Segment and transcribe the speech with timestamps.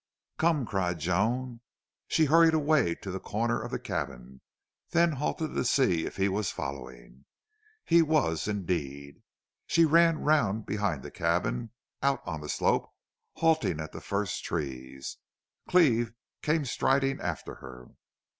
[0.39, 1.61] "Come!" cried Joan.
[2.07, 4.41] She hurried away toward the corner of the cabin,
[4.89, 7.25] then halted to see if he was following.
[7.85, 9.21] He was, indeed.
[9.67, 11.69] She ran round behind the cabin,
[12.01, 12.89] out on the slope,
[13.33, 15.17] halting at the first trees.
[15.69, 17.89] Cleve came striding after her.